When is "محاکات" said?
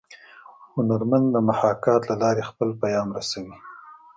1.47-2.01